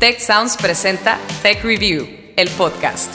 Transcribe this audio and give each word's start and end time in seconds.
Tech 0.00 0.18
Sounds 0.18 0.56
presenta 0.56 1.18
Tech 1.42 1.62
Review, 1.62 2.08
el 2.34 2.48
podcast. 2.56 3.10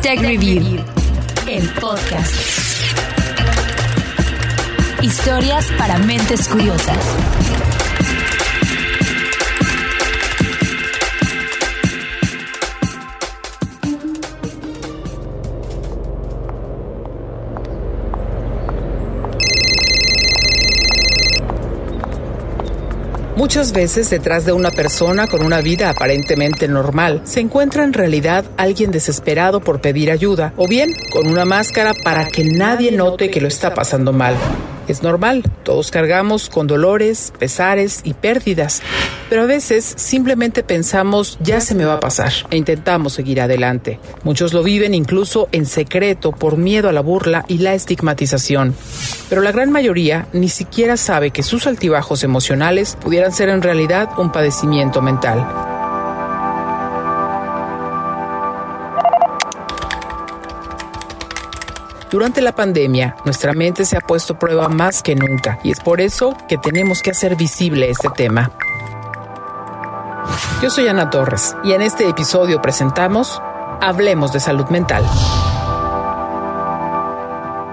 Tech 0.00 0.18
Review, 0.18 0.82
el 1.46 1.68
podcast. 1.78 2.34
Historias 5.02 5.70
para 5.76 5.98
mentes 5.98 6.48
curiosas. 6.48 6.96
Muchas 23.40 23.72
veces 23.72 24.10
detrás 24.10 24.44
de 24.44 24.52
una 24.52 24.70
persona 24.70 25.26
con 25.26 25.42
una 25.42 25.62
vida 25.62 25.88
aparentemente 25.88 26.68
normal 26.68 27.22
se 27.24 27.40
encuentra 27.40 27.84
en 27.84 27.94
realidad 27.94 28.44
alguien 28.58 28.90
desesperado 28.90 29.60
por 29.60 29.80
pedir 29.80 30.10
ayuda 30.10 30.52
o 30.58 30.68
bien 30.68 30.90
con 31.10 31.26
una 31.26 31.46
máscara 31.46 31.94
para 31.94 32.26
que 32.26 32.44
nadie 32.44 32.92
note 32.92 33.30
que 33.30 33.40
lo 33.40 33.48
está 33.48 33.72
pasando 33.72 34.12
mal. 34.12 34.36
Es 34.90 35.04
normal, 35.04 35.44
todos 35.62 35.92
cargamos 35.92 36.48
con 36.48 36.66
dolores, 36.66 37.32
pesares 37.38 38.00
y 38.02 38.12
pérdidas, 38.14 38.82
pero 39.28 39.42
a 39.42 39.46
veces 39.46 39.84
simplemente 39.96 40.64
pensamos 40.64 41.38
ya 41.40 41.60
se 41.60 41.76
me 41.76 41.84
va 41.84 41.94
a 41.94 42.00
pasar 42.00 42.32
e 42.50 42.56
intentamos 42.56 43.12
seguir 43.12 43.40
adelante. 43.40 44.00
Muchos 44.24 44.52
lo 44.52 44.64
viven 44.64 44.92
incluso 44.92 45.48
en 45.52 45.66
secreto 45.66 46.32
por 46.32 46.56
miedo 46.56 46.88
a 46.88 46.92
la 46.92 47.02
burla 47.02 47.44
y 47.46 47.58
la 47.58 47.74
estigmatización, 47.74 48.74
pero 49.28 49.42
la 49.42 49.52
gran 49.52 49.70
mayoría 49.70 50.26
ni 50.32 50.48
siquiera 50.48 50.96
sabe 50.96 51.30
que 51.30 51.44
sus 51.44 51.68
altibajos 51.68 52.24
emocionales 52.24 52.96
pudieran 53.00 53.30
ser 53.30 53.48
en 53.48 53.62
realidad 53.62 54.08
un 54.18 54.32
padecimiento 54.32 55.00
mental. 55.00 55.69
Durante 62.10 62.40
la 62.40 62.50
pandemia, 62.50 63.14
nuestra 63.24 63.52
mente 63.52 63.84
se 63.84 63.96
ha 63.96 64.00
puesto 64.00 64.36
prueba 64.36 64.68
más 64.68 65.00
que 65.00 65.14
nunca 65.14 65.60
y 65.62 65.70
es 65.70 65.78
por 65.78 66.00
eso 66.00 66.36
que 66.48 66.58
tenemos 66.58 67.02
que 67.02 67.12
hacer 67.12 67.36
visible 67.36 67.88
este 67.88 68.08
tema. 68.10 68.50
Yo 70.60 70.70
soy 70.70 70.88
Ana 70.88 71.08
Torres 71.08 71.54
y 71.62 71.72
en 71.72 71.82
este 71.82 72.08
episodio 72.08 72.60
presentamos 72.60 73.40
Hablemos 73.80 74.32
de 74.32 74.40
salud 74.40 74.66
mental. 74.70 75.04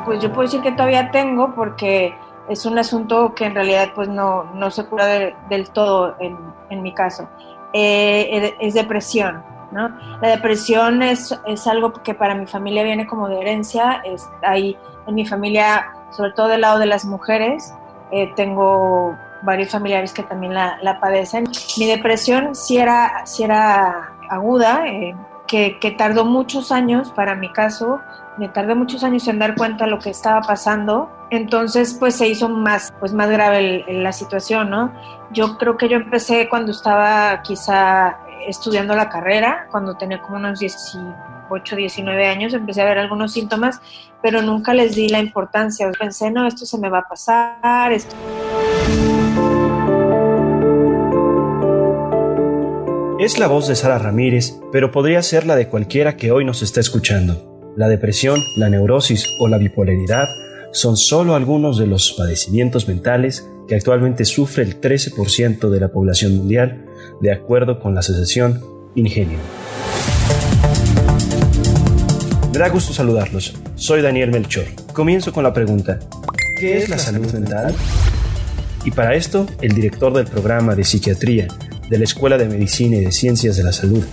Pues 0.06 0.22
yo 0.22 0.32
puedo 0.32 0.44
decir 0.44 0.62
que 0.62 0.72
todavía 0.72 1.10
tengo 1.10 1.56
porque 1.56 2.16
es 2.48 2.64
un 2.68 2.78
asunto 2.78 3.34
que 3.34 3.46
en 3.46 3.56
realidad 3.56 3.90
pues 3.96 4.08
no, 4.08 4.44
no 4.54 4.70
se 4.70 4.86
cura 4.86 5.08
del 5.50 5.70
todo 5.72 6.16
en, 6.20 6.38
en 6.70 6.84
mi 6.84 6.94
caso. 6.94 7.28
Eh, 7.74 8.56
es 8.60 8.76
depresión 8.76 9.57
la 9.72 10.30
depresión 10.30 11.04
es, 11.04 11.38
es, 11.46 11.68
algo 11.68 11.94
que 11.94 12.14
para 12.14 12.36
mi 12.36 12.48
familia 12.48 12.84
viene 12.84 13.06
como 13.06 13.28
de 13.28 13.40
herencia. 13.40 14.02
Es, 14.06 14.30
ahí 14.42 14.78
en 15.08 15.16
mi 15.16 15.26
familia, 15.26 15.94
sobre 16.12 16.32
todo 16.32 16.48
del 16.48 16.62
lado 16.62 16.80
de 16.80 16.86
las 16.86 17.06
mujeres, 17.06 17.74
eh, 18.12 18.32
tengo 18.36 19.18
varios 19.42 19.70
familiares 19.70 20.14
que 20.14 20.24
también 20.24 20.54
la, 20.54 20.78
la, 20.82 21.00
padecen. 21.00 21.46
Mi 21.78 21.86
depresión 21.86 22.56
sí 22.56 22.78
era, 22.78 23.26
sí 23.26 23.44
era 23.44 24.14
aguda, 24.30 24.88
eh, 24.88 25.16
que, 25.48 25.80
que, 25.80 25.92
tardó 25.92 26.26
muchos 26.26 26.72
años, 26.72 27.12
para 27.12 27.36
mi 27.36 27.52
caso, 27.52 28.02
me 28.38 28.50
tardé 28.50 28.76
muchos 28.76 29.04
años 29.04 29.28
en 29.28 29.40
dar 29.40 29.56
cuenta 29.56 29.86
de 29.86 29.92
lo 29.92 30.00
que 30.00 30.10
estaba 30.10 30.42
pasando. 30.42 31.10
Entonces, 31.30 31.96
pues 32.00 32.16
se 32.16 32.28
hizo 32.28 32.50
más, 32.50 32.94
pues 33.00 33.14
más 33.14 33.30
grave 33.30 33.84
la 33.88 34.14
situación, 34.14 34.70
¿no? 34.70 34.94
Yo 35.32 35.58
creo 35.58 35.78
que 35.78 35.90
yo 35.90 35.98
empecé 35.98 36.48
cuando 36.48 36.72
estaba 36.72 37.42
quizá 37.42 38.20
estudiando 38.46 38.96
la 38.96 39.10
carrera, 39.10 39.68
cuando 39.72 39.96
tenía 39.96 40.22
como 40.22 40.38
unos 40.38 40.60
18, 40.60 41.76
19 41.76 42.28
años, 42.28 42.54
empecé 42.54 42.82
a 42.82 42.86
ver 42.86 42.98
algunos 42.98 43.34
síntomas, 43.34 43.80
pero 44.22 44.42
nunca 44.42 44.74
les 44.74 44.96
di 44.96 45.10
la 45.10 45.20
importancia. 45.20 45.90
Pensé, 45.98 46.30
no, 46.32 46.48
esto 46.48 46.66
se 46.66 46.78
me 46.78 46.90
va 46.90 47.00
a 47.00 47.08
pasar. 47.08 47.92
Es 53.20 53.40
la 53.40 53.48
voz 53.48 53.68
de 53.68 53.76
Sara 53.76 53.98
Ramírez, 53.98 54.60
pero 54.72 54.92
podría 54.92 55.24
ser 55.24 55.46
la 55.46 55.56
de 55.56 55.68
cualquiera 55.68 56.18
que 56.18 56.32
hoy 56.32 56.46
nos 56.46 56.62
está 56.62 56.80
escuchando. 56.80 57.74
La 57.76 57.90
depresión, 57.90 58.40
la 58.58 58.70
neurosis 58.70 59.28
o 59.40 59.48
la 59.48 59.58
bipolaridad 59.58 60.28
son 60.72 60.98
solo 60.98 61.36
algunos 61.36 61.78
de 61.78 61.88
los 61.88 62.14
padecimientos 62.14 62.88
mentales 62.88 63.50
que 63.68 63.76
actualmente 63.76 64.26
sufre 64.26 64.64
el 64.64 64.80
13% 64.80 65.70
de 65.70 65.80
la 65.80 65.90
población 65.90 66.38
mundial, 66.38 66.86
de 67.20 67.32
acuerdo 67.32 67.80
con 67.80 67.94
la 67.94 68.02
asociación 68.02 68.62
Ingenio. 68.96 69.38
Me 72.52 72.60
da 72.60 72.70
gusto 72.70 72.94
saludarlos. 72.94 73.56
Soy 73.76 74.02
Daniel 74.02 74.32
Melchor. 74.32 74.66
Comienzo 74.94 75.32
con 75.32 75.44
la 75.44 75.54
pregunta, 75.54 76.00
¿qué 76.60 76.78
es 76.78 76.90
la 76.90 76.98
salud 76.98 77.32
mental? 77.32 77.76
Y 78.84 78.92
para 78.92 79.14
esto, 79.14 79.46
el 79.62 79.74
director 79.74 80.14
del 80.14 80.26
programa 80.26 80.74
de 80.74 80.84
psiquiatría 80.84 81.48
de 81.90 81.98
la 81.98 82.04
Escuela 82.04 82.38
de 82.38 82.48
Medicina 82.48 82.98
y 82.98 83.06
de 83.06 83.12
Ciencias 83.12 83.58
de 83.58 83.64
la 83.64 83.72
Salud, 83.72 84.04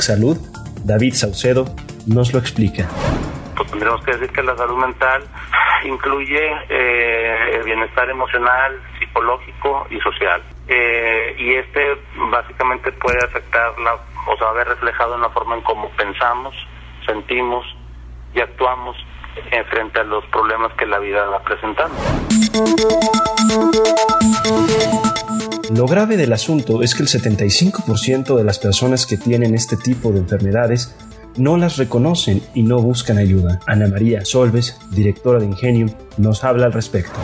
Salud, 0.00 0.36
David 0.84 1.14
Saucedo, 1.14 1.64
nos 2.06 2.32
lo 2.32 2.38
explica. 2.38 2.88
Pues 3.56 3.70
tendremos 3.70 4.04
que 4.04 4.12
decir 4.12 4.28
que 4.30 4.42
la 4.42 4.56
salud 4.56 4.76
mental 4.76 5.22
incluye 5.84 6.40
eh, 6.68 7.56
el 7.56 7.62
bienestar 7.64 8.10
emocional, 8.10 8.72
psicológico 8.98 9.86
y 9.90 9.98
social. 10.00 10.42
Eh, 10.68 11.36
y 11.38 11.54
este 11.54 11.98
básicamente 12.30 12.90
puede 12.92 13.18
afectar, 13.24 13.78
la, 13.78 13.94
o 13.94 14.36
sea, 14.38 14.52
ver 14.52 14.66
reflejado 14.68 15.14
en 15.14 15.20
la 15.20 15.28
forma 15.30 15.56
en 15.56 15.62
cómo 15.62 15.90
pensamos, 15.90 16.54
sentimos 17.06 17.66
y 18.34 18.40
actuamos 18.40 18.96
en 19.50 19.64
frente 19.66 20.00
a 20.00 20.04
los 20.04 20.24
problemas 20.26 20.72
que 20.74 20.86
la 20.86 20.98
vida 20.98 21.24
va 21.26 21.42
presentando. 21.42 21.96
Lo 25.76 25.86
grave 25.86 26.16
del 26.16 26.32
asunto 26.32 26.82
es 26.82 26.94
que 26.94 27.02
el 27.02 27.08
75% 27.08 28.36
de 28.36 28.44
las 28.44 28.58
personas 28.58 29.06
que 29.06 29.16
tienen 29.16 29.54
este 29.54 29.76
tipo 29.76 30.12
de 30.12 30.20
enfermedades 30.20 30.96
no 31.36 31.56
las 31.56 31.78
reconocen 31.78 32.42
y 32.54 32.62
no 32.62 32.78
buscan 32.78 33.18
ayuda. 33.18 33.58
Ana 33.66 33.88
María 33.88 34.24
Solves, 34.24 34.78
directora 34.90 35.40
de 35.40 35.46
Ingenium, 35.46 35.90
nos 36.16 36.44
habla 36.44 36.66
al 36.66 36.72
respecto. 36.72 37.18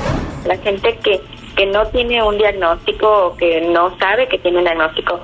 La 0.47 0.57
gente 0.59 0.99
que, 0.99 1.21
que 1.61 1.67
no 1.67 1.87
tiene 1.89 2.23
un 2.23 2.39
diagnóstico 2.39 3.27
o 3.27 3.37
que 3.37 3.61
no 3.61 3.95
sabe 3.99 4.27
que 4.29 4.39
tiene 4.39 4.57
un 4.57 4.65
diagnóstico, 4.65 5.21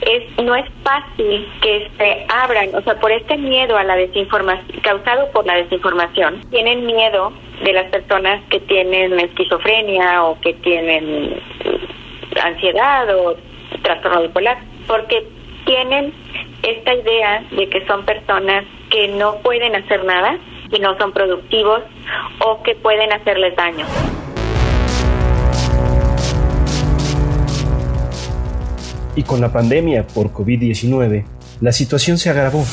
es, 0.00 0.44
no 0.44 0.56
es 0.56 0.68
fácil 0.82 1.48
que 1.62 1.88
se 1.96 2.26
abran, 2.28 2.74
o 2.74 2.80
sea, 2.82 2.98
por 2.98 3.12
este 3.12 3.36
miedo 3.36 3.76
a 3.76 3.84
la 3.84 3.94
desinformación, 3.94 4.80
causado 4.80 5.30
por 5.30 5.46
la 5.46 5.54
desinformación, 5.54 6.40
tienen 6.50 6.86
miedo 6.86 7.32
de 7.62 7.72
las 7.72 7.88
personas 7.92 8.42
que 8.50 8.58
tienen 8.58 9.20
esquizofrenia 9.20 10.24
o 10.24 10.40
que 10.40 10.54
tienen 10.54 11.40
ansiedad 12.42 13.16
o 13.16 13.36
trastorno 13.84 14.22
bipolar, 14.22 14.58
porque 14.88 15.24
tienen 15.66 16.12
esta 16.64 16.94
idea 16.94 17.44
de 17.52 17.68
que 17.68 17.86
son 17.86 18.04
personas 18.04 18.64
que 18.90 19.06
no 19.06 19.36
pueden 19.36 19.76
hacer 19.76 20.02
nada, 20.04 20.36
que 20.68 20.80
no 20.80 20.98
son 20.98 21.12
productivos 21.12 21.82
o 22.40 22.60
que 22.64 22.74
pueden 22.74 23.12
hacerles 23.12 23.54
daño. 23.54 23.86
Y 29.16 29.22
con 29.24 29.40
la 29.40 29.52
pandemia 29.52 30.06
por 30.06 30.32
COVID-19, 30.32 31.24
la 31.60 31.72
situación 31.72 32.18
se 32.18 32.30
agravó. 32.30 32.64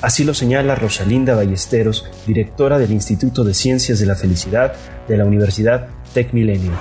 Así 0.00 0.24
lo 0.24 0.34
señala 0.34 0.74
Rosalinda 0.74 1.34
Ballesteros, 1.34 2.10
directora 2.26 2.78
del 2.78 2.92
Instituto 2.92 3.44
de 3.44 3.54
Ciencias 3.54 4.00
de 4.00 4.06
la 4.06 4.16
Felicidad 4.16 4.74
de 5.06 5.16
la 5.16 5.24
Universidad 5.24 5.88
Tech 6.12 6.32
Milenio. 6.32 6.72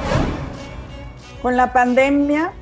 Con 1.41 1.55
la 1.55 1.73
pandemia 1.73 2.53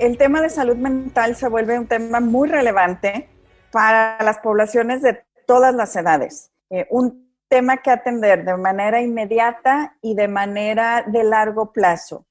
el 0.00 0.16
tema 0.16 0.40
de 0.40 0.48
salud 0.48 0.76
mental 0.76 1.36
se 1.36 1.48
vuelve 1.48 1.78
un 1.78 1.86
tema 1.86 2.20
muy 2.20 2.48
relevante 2.48 3.28
para 3.70 4.16
las 4.22 4.38
poblaciones 4.38 5.02
de 5.02 5.22
todas 5.46 5.74
las 5.74 5.94
edades. 5.94 6.50
Eh, 6.70 6.86
un 6.90 7.36
tema 7.48 7.76
que 7.78 7.90
atender 7.90 8.44
de 8.44 8.56
manera 8.56 9.02
inmediata 9.02 9.96
y 10.00 10.14
de 10.14 10.26
manera 10.26 11.04
de 11.06 11.22
largo 11.22 11.72
plazo. 11.72 12.24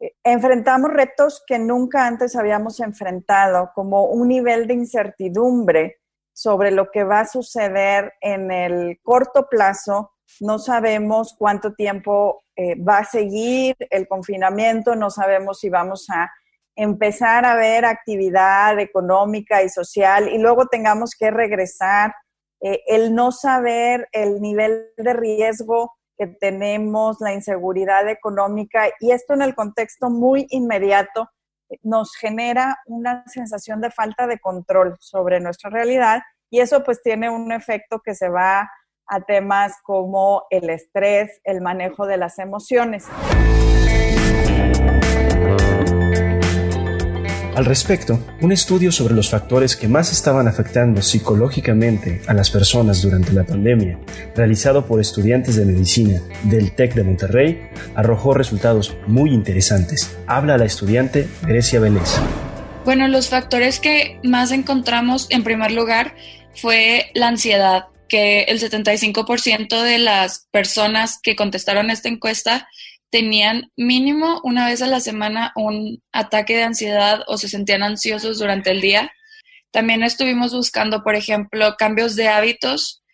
Eh, 0.00 0.12
enfrentamos 0.24 0.92
retos 0.92 1.42
que 1.46 1.58
nunca 1.58 2.06
antes 2.06 2.36
habíamos 2.36 2.80
enfrentado, 2.80 3.70
como 3.74 4.06
un 4.06 4.28
nivel 4.28 4.66
de 4.66 4.74
incertidumbre 4.74 5.98
sobre 6.32 6.70
lo 6.70 6.90
que 6.90 7.04
va 7.04 7.20
a 7.20 7.26
suceder 7.26 8.12
en 8.20 8.50
el 8.50 8.98
corto 9.02 9.48
plazo. 9.48 10.12
No 10.40 10.58
sabemos 10.58 11.34
cuánto 11.38 11.74
tiempo 11.74 12.44
eh, 12.56 12.80
va 12.80 12.98
a 12.98 13.04
seguir 13.04 13.76
el 13.90 14.08
confinamiento, 14.08 14.94
no 14.96 15.10
sabemos 15.10 15.60
si 15.60 15.70
vamos 15.70 16.06
a 16.10 16.30
empezar 16.76 17.44
a 17.44 17.54
ver 17.54 17.84
actividad 17.84 18.78
económica 18.80 19.62
y 19.62 19.68
social 19.68 20.28
y 20.28 20.38
luego 20.38 20.66
tengamos 20.66 21.14
que 21.16 21.30
regresar 21.30 22.12
eh, 22.60 22.82
el 22.86 23.14
no 23.14 23.30
saber 23.30 24.08
el 24.12 24.40
nivel 24.40 24.86
de 24.96 25.12
riesgo 25.12 25.92
que 26.16 26.26
tenemos, 26.26 27.16
la 27.20 27.32
inseguridad 27.32 28.08
económica 28.08 28.88
y 29.00 29.12
esto 29.12 29.34
en 29.34 29.42
el 29.42 29.54
contexto 29.54 30.10
muy 30.10 30.46
inmediato 30.50 31.30
nos 31.82 32.14
genera 32.14 32.78
una 32.86 33.24
sensación 33.26 33.80
de 33.80 33.90
falta 33.90 34.26
de 34.26 34.38
control 34.38 34.96
sobre 35.00 35.40
nuestra 35.40 35.70
realidad 35.70 36.22
y 36.50 36.60
eso 36.60 36.84
pues 36.84 37.02
tiene 37.02 37.30
un 37.30 37.52
efecto 37.52 38.00
que 38.04 38.14
se 38.14 38.28
va 38.28 38.70
a 39.06 39.20
temas 39.20 39.74
como 39.82 40.44
el 40.50 40.70
estrés, 40.70 41.40
el 41.44 41.60
manejo 41.60 42.06
de 42.06 42.16
las 42.16 42.38
emociones. 42.38 43.06
Al 47.54 47.66
respecto, 47.66 48.18
un 48.40 48.50
estudio 48.50 48.90
sobre 48.90 49.14
los 49.14 49.30
factores 49.30 49.76
que 49.76 49.86
más 49.86 50.10
estaban 50.10 50.48
afectando 50.48 51.00
psicológicamente 51.02 52.20
a 52.26 52.34
las 52.34 52.50
personas 52.50 53.00
durante 53.00 53.32
la 53.32 53.44
pandemia, 53.44 53.96
realizado 54.34 54.86
por 54.86 55.00
estudiantes 55.00 55.54
de 55.54 55.64
medicina 55.64 56.20
del 56.42 56.74
TEC 56.74 56.94
de 56.94 57.04
Monterrey, 57.04 57.68
arrojó 57.94 58.34
resultados 58.34 58.96
muy 59.06 59.30
interesantes. 59.32 60.16
Habla 60.26 60.58
la 60.58 60.64
estudiante 60.64 61.28
Grecia 61.42 61.78
Vélez. 61.78 62.16
Bueno, 62.84 63.06
los 63.06 63.28
factores 63.28 63.78
que 63.78 64.18
más 64.24 64.50
encontramos 64.50 65.28
en 65.30 65.44
primer 65.44 65.70
lugar 65.70 66.16
fue 66.56 67.12
la 67.14 67.28
ansiedad, 67.28 67.84
que 68.08 68.42
el 68.42 68.58
75% 68.58 69.80
de 69.80 69.98
las 69.98 70.48
personas 70.50 71.20
que 71.22 71.36
contestaron 71.36 71.90
esta 71.90 72.08
encuesta 72.08 72.66
tenían 73.14 73.70
mínimo 73.76 74.40
una 74.42 74.66
vez 74.66 74.82
a 74.82 74.88
la 74.88 74.98
semana 74.98 75.52
un 75.54 76.02
ataque 76.10 76.56
de 76.56 76.64
ansiedad 76.64 77.20
o 77.28 77.38
se 77.38 77.48
sentían 77.48 77.84
ansiosos 77.84 78.40
durante 78.40 78.72
el 78.72 78.80
día. 78.80 79.12
También 79.70 80.02
estuvimos 80.02 80.52
buscando, 80.52 81.04
por 81.04 81.14
ejemplo, 81.14 81.76
cambios 81.78 82.16
de 82.16 82.26
hábitos, 82.26 83.04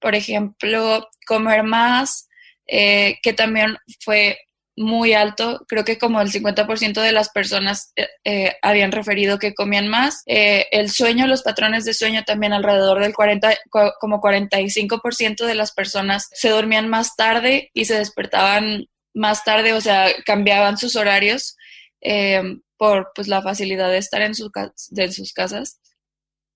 por 0.00 0.14
ejemplo, 0.14 1.06
comer 1.26 1.62
más, 1.62 2.26
eh, 2.68 3.18
que 3.22 3.34
también 3.34 3.76
fue 4.02 4.38
muy 4.78 5.12
alto. 5.12 5.66
Creo 5.68 5.84
que 5.84 5.98
como 5.98 6.22
el 6.22 6.32
50% 6.32 7.02
de 7.02 7.12
las 7.12 7.28
personas 7.28 7.92
eh, 7.96 8.08
eh, 8.24 8.56
habían 8.62 8.92
referido 8.92 9.38
que 9.38 9.52
comían 9.52 9.88
más. 9.88 10.22
el 10.24 10.90
sueño, 10.90 11.26
los 11.26 11.42
patrones 11.42 11.84
de 11.84 11.92
sueño 11.92 12.22
también 12.24 12.54
alrededor 12.54 13.02
del 13.02 13.12
40, 13.12 13.58
como 14.00 14.22
45% 14.22 15.44
de 15.44 15.54
las 15.54 15.72
personas 15.72 16.28
se 16.32 16.48
dormían 16.48 16.88
más 16.88 17.14
tarde 17.14 17.68
y 17.74 17.84
se 17.84 17.98
despertaban 17.98 18.86
más 19.14 19.44
tarde, 19.44 19.72
o 19.72 19.80
sea, 19.80 20.08
cambiaban 20.24 20.78
sus 20.78 20.96
horarios 20.96 21.56
eh, 22.00 22.42
por 22.76 23.12
pues, 23.14 23.28
la 23.28 23.42
facilidad 23.42 23.90
de 23.90 23.98
estar 23.98 24.22
en, 24.22 24.34
su, 24.34 24.50
de 24.90 25.12
sus 25.12 25.32
casas. 25.32 25.80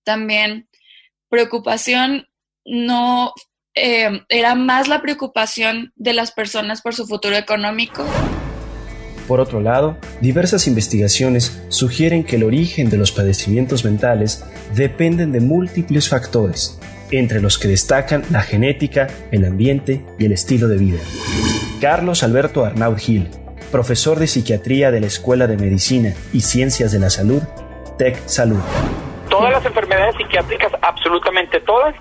También 0.05 0.69
preocupación 1.29 2.27
no 2.65 3.33
eh, 3.75 4.23
era 4.29 4.55
más 4.55 4.89
la 4.89 5.03
preocupación 5.03 5.93
de 5.97 6.15
las 6.15 6.33
personas 6.33 6.81
por 6.81 6.95
su 6.95 7.07
futuro 7.07 7.37
económico. 7.37 8.05
Por 9.27 9.41
otro 9.41 9.61
lado, 9.61 9.97
diversas 10.21 10.67
investigaciones 10.67 11.63
sugieren 11.71 12.25
que 12.25 12.37
el 12.37 12.45
origen 12.45 12.91
de 12.91 12.99
los 12.99 13.11
padecimientos 13.11 13.85
mentales 13.85 14.45
dependen 14.75 15.33
de 15.33 15.41
múltiples 15.41 16.09
factores, 16.09 16.79
entre 17.11 17.41
los 17.41 17.59
que 17.59 17.69
destacan 17.69 18.23
la 18.31 18.43
genética, 18.43 19.09
el 19.31 19.45
ambiente 19.45 20.05
y 20.19 20.27
el 20.27 20.33
estilo 20.33 20.69
de 20.69 20.79
vida. 20.79 20.99
Carlos 21.81 22.23
Alberto 22.23 22.65
Arnaud 22.65 22.97
Gil, 22.97 23.29
profesor 23.71 24.19
de 24.19 24.27
psiquiatría 24.27 24.91
de 24.91 25.01
la 25.01 25.07
Escuela 25.07 25.47
de 25.47 25.57
Medicina 25.57 26.15
y 26.33 26.41
Ciencias 26.41 26.93
de 26.93 27.01
la 27.01 27.11
Salud, 27.11 27.43
TEC 27.99 28.17
Salud. 28.27 28.61
Todas 29.29 29.53
las 29.53 29.67
enfermedades 29.67 30.15
psiquiátricas, 30.17 30.73
absolutamente 30.81 31.61
todas, 31.61 31.95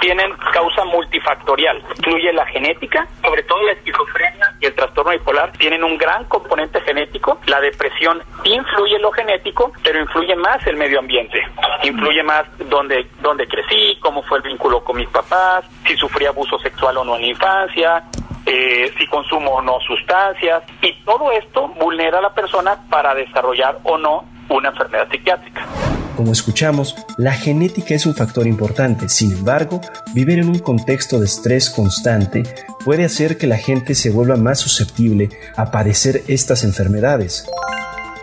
tienen 0.00 0.32
causa 0.52 0.84
multifactorial. 0.84 1.82
Incluye 1.96 2.32
la 2.32 2.46
genética, 2.46 3.06
sobre 3.22 3.42
todo 3.44 3.62
la 3.62 3.72
esquizofrenia 3.72 4.54
y 4.60 4.66
el 4.66 4.74
trastorno 4.74 5.12
bipolar, 5.12 5.52
tienen 5.52 5.84
un 5.84 5.96
gran 5.96 6.24
componente 6.24 6.80
genético. 6.80 7.38
La 7.46 7.60
depresión 7.60 8.22
influye 8.44 8.98
lo 8.98 9.12
genético, 9.12 9.72
pero 9.82 10.00
influye 10.00 10.34
más 10.36 10.66
el 10.66 10.76
medio 10.76 10.98
ambiente. 10.98 11.40
Influye 11.82 12.22
más 12.22 12.44
dónde, 12.58 13.06
dónde 13.20 13.46
crecí, 13.46 13.98
cómo 14.00 14.22
fue 14.22 14.38
el 14.38 14.44
vínculo 14.44 14.82
con 14.82 14.96
mis 14.96 15.08
papás, 15.08 15.64
si 15.86 15.96
sufrí 15.96 16.26
abuso 16.26 16.58
sexual 16.58 16.96
o 16.98 17.04
no 17.04 17.16
en 17.16 17.22
la 17.22 17.28
infancia, 17.28 18.04
eh, 18.46 18.92
si 18.98 19.06
consumo 19.06 19.52
o 19.52 19.62
no 19.62 19.78
sustancias, 19.80 20.62
y 20.82 20.92
todo 21.04 21.30
esto 21.32 21.68
vulnera 21.68 22.18
a 22.18 22.22
la 22.22 22.34
persona 22.34 22.76
para 22.88 23.14
desarrollar 23.14 23.78
o 23.84 23.98
no 23.98 24.24
una 24.48 24.70
enfermedad 24.70 25.08
psiquiátrica. 25.10 25.89
Como 26.20 26.32
escuchamos, 26.32 26.96
la 27.16 27.32
genética 27.32 27.94
es 27.94 28.04
un 28.04 28.14
factor 28.14 28.46
importante, 28.46 29.08
sin 29.08 29.32
embargo, 29.32 29.80
vivir 30.12 30.38
en 30.38 30.50
un 30.50 30.58
contexto 30.58 31.18
de 31.18 31.24
estrés 31.24 31.70
constante 31.70 32.42
puede 32.84 33.06
hacer 33.06 33.38
que 33.38 33.46
la 33.46 33.56
gente 33.56 33.94
se 33.94 34.10
vuelva 34.10 34.36
más 34.36 34.60
susceptible 34.60 35.30
a 35.56 35.70
padecer 35.70 36.20
estas 36.28 36.62
enfermedades. 36.62 37.48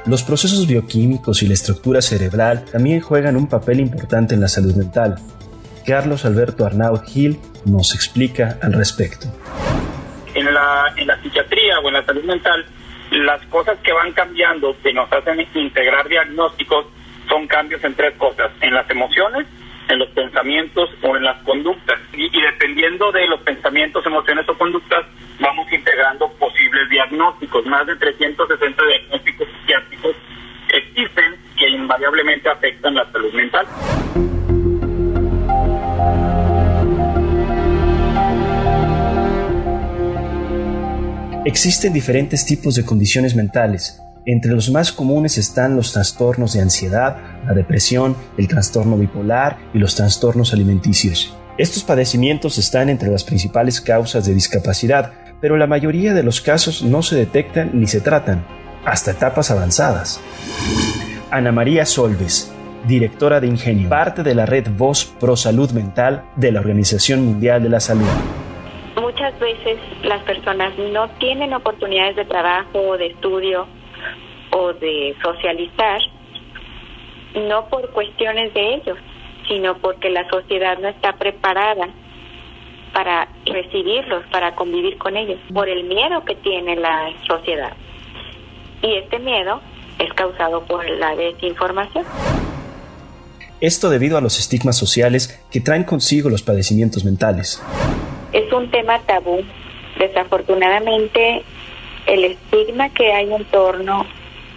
Los 0.05 0.21
procesos 0.21 0.67
bioquímicos 0.67 1.41
y 1.41 1.47
la 1.47 1.55
estructura 1.55 2.03
cerebral 2.03 2.65
también 2.71 3.01
juegan 3.01 3.35
un 3.35 3.49
papel 3.49 3.79
importante 3.79 4.35
en 4.35 4.41
la 4.41 4.47
salud 4.47 4.75
mental. 4.75 5.15
Carlos 5.83 6.23
Alberto 6.23 6.67
Arnaud 6.67 7.01
Gil 7.03 7.39
nos 7.65 7.95
explica 7.95 8.59
al 8.61 8.73
respecto. 8.73 9.25
En 10.35 10.53
la, 10.53 10.93
en 10.97 11.07
la 11.07 11.19
psiquiatría 11.23 11.79
o 11.79 11.87
en 11.87 11.95
la 11.95 12.05
salud 12.05 12.25
mental, 12.25 12.63
las 13.09 13.43
cosas 13.47 13.79
que 13.83 13.91
van 13.91 14.11
cambiando, 14.13 14.77
que 14.83 14.93
nos 14.93 15.11
hacen 15.11 15.39
integrar 15.55 16.07
diagnósticos, 16.07 16.85
son 17.27 17.47
cambios 17.47 17.83
en 17.83 17.93
tres 17.95 18.15
cosas, 18.17 18.51
en 18.61 18.73
las 18.73 18.89
emociones, 18.89 19.47
en 19.89 19.99
los 19.99 20.09
pensamientos 20.09 20.89
o 21.01 21.15
en 21.15 21.23
las 21.23 21.41
conductas. 21.43 21.99
Y, 22.13 22.29
dependiendo 22.41 23.11
de 23.11 23.27
los 23.27 23.41
pensamientos, 23.41 24.05
emociones 24.05 24.47
o 24.49 24.57
conductas, 24.57 25.05
vamos 25.39 25.71
integrando 25.71 26.29
posibles 26.33 26.89
diagnósticos. 26.89 27.65
Más 27.65 27.85
de 27.87 27.95
360 27.95 28.83
diagnósticos 28.85 29.47
psiquiátricos 29.47 30.15
existen 30.73 31.35
que 31.57 31.69
invariablemente 31.69 32.49
afectan 32.49 32.95
la 32.95 33.09
salud 33.11 33.33
mental. 33.33 33.65
Existen 41.45 41.93
diferentes 41.93 42.45
tipos 42.45 42.75
de 42.75 42.85
condiciones 42.85 43.33
mentales. 43.33 44.01
Entre 44.29 44.51
los 44.51 44.69
más 44.69 44.91
comunes 44.91 45.37
están 45.37 45.77
los 45.77 45.93
trastornos 45.93 46.51
de 46.51 46.59
ansiedad, 46.59 47.15
la 47.45 47.53
depresión, 47.53 48.17
el 48.37 48.49
trastorno 48.49 48.97
bipolar 48.97 49.55
y 49.73 49.77
los 49.77 49.95
trastornos 49.95 50.51
alimenticios. 50.51 51.33
Estos 51.57 51.85
padecimientos 51.85 52.57
están 52.57 52.89
entre 52.89 53.09
las 53.09 53.23
principales 53.23 53.79
causas 53.79 54.25
de 54.25 54.33
discapacidad, 54.33 55.13
pero 55.39 55.55
la 55.55 55.65
mayoría 55.65 56.13
de 56.13 56.23
los 56.23 56.41
casos 56.41 56.83
no 56.83 57.03
se 57.03 57.15
detectan 57.15 57.71
ni 57.73 57.87
se 57.87 58.01
tratan, 58.01 58.45
hasta 58.83 59.11
etapas 59.11 59.49
avanzadas. 59.49 60.19
Ana 61.31 61.53
María 61.53 61.85
Solves, 61.85 62.51
directora 62.85 63.39
de 63.39 63.47
Ingenio, 63.47 63.87
parte 63.87 64.23
de 64.23 64.35
la 64.35 64.45
red 64.45 64.67
Voz 64.75 65.05
Pro 65.05 65.37
Salud 65.37 65.71
Mental 65.71 66.25
de 66.35 66.51
la 66.51 66.59
Organización 66.59 67.23
Mundial 67.23 67.63
de 67.63 67.69
la 67.69 67.79
Salud 67.79 68.05
muchas 69.17 69.39
veces 69.39 69.79
las 70.03 70.21
personas 70.23 70.77
no 70.77 71.07
tienen 71.17 71.53
oportunidades 71.53 72.17
de 72.17 72.25
trabajo 72.25 72.79
o 72.79 72.97
de 72.97 73.07
estudio 73.07 73.67
o 74.51 74.73
de 74.73 75.15
socializar, 75.21 76.01
no 77.35 77.67
por 77.69 77.91
cuestiones 77.91 78.53
de 78.53 78.75
ellos, 78.75 78.97
sino 79.47 79.77
porque 79.77 80.09
la 80.09 80.27
sociedad 80.29 80.77
no 80.79 80.87
está 80.87 81.13
preparada 81.13 81.87
para 82.93 83.27
recibirlos, 83.45 84.25
para 84.31 84.55
convivir 84.55 84.97
con 84.97 85.15
ellos, 85.17 85.39
por 85.53 85.69
el 85.69 85.83
miedo 85.83 86.23
que 86.25 86.35
tiene 86.35 86.75
la 86.75 87.11
sociedad. 87.27 87.73
Y 88.81 88.95
este 88.95 89.19
miedo 89.19 89.61
es 89.99 90.13
causado 90.13 90.63
por 90.65 90.87
la 90.89 91.15
desinformación. 91.15 92.05
Esto 93.59 93.89
debido 93.89 94.17
a 94.17 94.21
los 94.21 94.39
estigmas 94.39 94.77
sociales 94.77 95.43
que 95.51 95.61
traen 95.61 95.83
consigo 95.83 96.29
los 96.29 96.43
padecimientos 96.43 97.03
mentales 97.03 97.63
es 98.33 98.51
un 98.53 98.69
tema 98.71 98.99
tabú. 99.05 99.43
Desafortunadamente, 99.97 101.43
el 102.05 102.23
estigma 102.23 102.89
que 102.89 103.11
hay 103.11 103.33
en 103.33 103.45
torno 103.45 104.05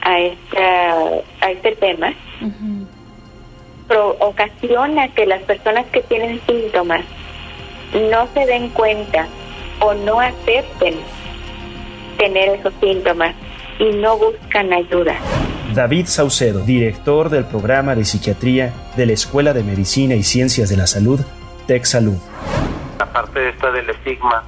a, 0.03 0.19
esta, 0.19 0.95
a 1.41 1.51
este 1.51 1.77
tema 1.77 2.13
ocasiona 4.21 5.09
que 5.15 5.27
las 5.27 5.43
personas 5.43 5.85
que 5.87 6.01
tienen 6.03 6.41
síntomas 6.47 7.05
no 7.93 8.29
se 8.33 8.47
den 8.47 8.69
cuenta 8.69 9.27
o 9.81 9.95
no 9.95 10.21
acepten 10.21 10.95
tener 12.17 12.51
esos 12.51 12.73
síntomas 12.81 13.35
y 13.81 13.91
no 13.97 14.17
buscan 14.17 14.73
ayuda. 14.73 15.17
David 15.75 16.07
Saucedo, 16.07 16.65
director 16.65 17.31
del 17.31 17.47
programa 17.47 17.97
de 17.97 18.05
psiquiatría 18.05 18.73
de 18.97 19.07
la 19.07 19.13
Escuela 19.13 19.53
de 19.53 19.65
Medicina 19.65 20.15
y 20.15 20.23
Ciencias 20.23 20.69
de 20.69 20.77
la 20.77 20.87
Salud, 20.87 21.21
Tech 21.67 21.85
Salud 21.85 22.19
parte 23.13 23.49
esta 23.49 23.71
del 23.71 23.89
estigma, 23.91 24.43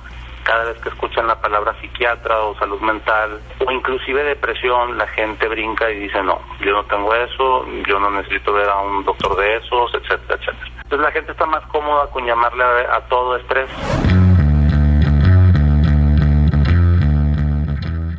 cada 0.45 0.65
vez 0.65 0.79
que 0.79 0.89
escuchan 0.89 1.27
la 1.27 1.41
palabra 1.41 1.75
psiquiatra 1.81 2.41
o 2.43 2.57
salud 2.59 2.81
mental 2.81 3.41
o 3.65 3.71
inclusive 3.71 4.25
depresión, 4.25 4.99
la 4.99 5.07
gente 5.09 5.49
brinca 5.49 5.91
y 5.91 6.01
dice, 6.01 6.23
no, 6.23 6.41
yo 6.65 6.73
no 6.73 6.85
tengo 6.85 7.15
eso, 7.15 7.67
yo 7.87 7.99
no 8.01 8.11
necesito 8.11 8.53
ver 8.53 8.69
a 8.69 8.81
un 8.81 9.05
doctor 9.05 9.37
de 9.37 9.57
esos, 9.57 9.95
etcétera, 9.95 10.35
etcétera. 10.35 10.67
Entonces 10.83 11.01
la 11.01 11.13
gente 11.13 11.33
está 11.33 11.47
más 11.47 11.65
cómoda 11.67 12.07
con 12.11 12.27
llamarle 12.27 12.65
a, 12.65 12.97
a 12.97 13.01
todo 13.09 13.37
estrés. 13.37 13.69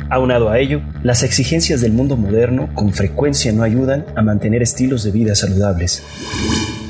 Aunado 0.10 0.50
a 0.50 0.60
ello, 0.60 0.82
las 1.02 1.24
exigencias 1.24 1.82
del 1.82 1.92
mundo 1.92 2.18
moderno 2.18 2.70
con 2.76 2.94
frecuencia 2.94 3.52
no 3.52 3.64
ayudan 3.64 4.06
a 4.16 4.22
mantener 4.22 4.62
estilos 4.62 5.04
de 5.04 5.12
vida 5.12 5.34
saludables. 5.34 6.06